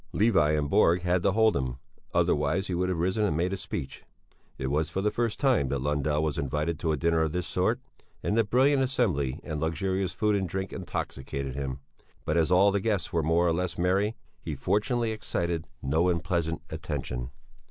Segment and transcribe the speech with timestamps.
[0.13, 1.77] Levi and Borg had to hold him,
[2.11, 4.03] otherwise he would have risen and made a speech.
[4.57, 7.45] It was for the first time that Lundell was invited to a dinner of this
[7.45, 7.79] sort,
[8.23, 11.81] and the brilliant assembly and luxurious food and drink intoxicated him;
[12.25, 16.63] but as all the guests were more or less merry, he fortunately excited no unpleasant
[16.71, 17.29] attention.